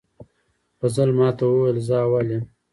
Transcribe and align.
فضل 0.79 1.09
ماته 1.19 1.43
وویل 1.45 1.77
زه 1.87 1.95
اول 2.05 2.27
یم 2.33 2.43